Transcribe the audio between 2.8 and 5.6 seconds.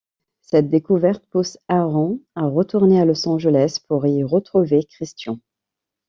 à Los Angeles pour y retrouver Christian.